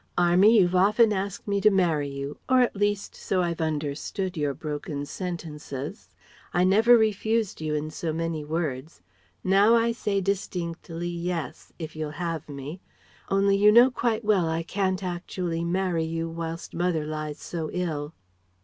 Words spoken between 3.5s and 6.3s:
understood your broken sentences.